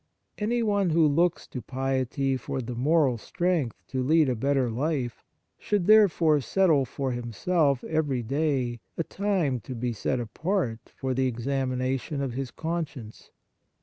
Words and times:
Anyone 0.39 0.89
who 0.89 1.07
looks 1.07 1.45
to 1.49 1.61
piety 1.61 2.35
for 2.35 2.59
the 2.59 2.73
moral 2.73 3.19
strength 3.19 3.83
to 3.89 4.01
lead 4.01 4.29
a 4.29 4.35
better 4.35 4.71
life 4.71 5.23
should 5.59 5.85
therefore 5.85 6.41
settle 6.41 6.85
for 6.85 7.11
himself 7.11 7.83
every 7.83 8.23
day 8.23 8.79
a 8.97 9.03
time 9.03 9.59
to 9.59 9.75
be 9.75 9.93
set 9.93 10.19
apart 10.19 10.79
for 10.95 11.13
the 11.13 11.27
examination 11.27 12.19
of 12.19 12.33
his 12.33 12.49
conscience. 12.49 13.29